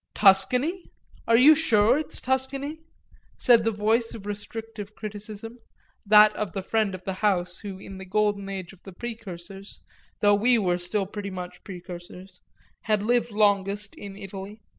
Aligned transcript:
"Tuscany? 0.15 0.85
are 1.27 1.37
you 1.37 1.53
sure 1.53 1.99
it's 1.99 2.19
Tuscany?" 2.19 2.79
said 3.37 3.63
the 3.63 3.69
voice 3.69 4.15
of 4.15 4.25
restrictive 4.25 4.95
criticism, 4.95 5.59
that 6.07 6.35
of 6.35 6.53
the 6.53 6.63
friend 6.63 6.95
of 6.95 7.03
the 7.03 7.13
house 7.21 7.59
who 7.59 7.77
in 7.77 7.99
the 7.99 8.05
golden 8.05 8.49
age 8.49 8.73
of 8.73 8.81
the 8.81 8.93
precursors, 8.93 9.81
though 10.19 10.33
we 10.33 10.57
were 10.57 10.79
still 10.79 11.05
pretty 11.05 11.29
much 11.29 11.63
precursors, 11.63 12.41
had 12.85 13.03
lived 13.03 13.29
longest 13.29 13.93
in 13.93 14.17
Italy. 14.17 14.59